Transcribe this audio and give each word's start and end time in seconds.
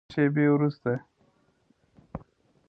له 0.03 0.05
دې 0.07 0.11
شیبې 0.13 0.45
وروسته 0.51 0.91